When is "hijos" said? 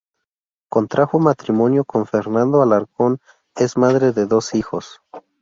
4.55-4.99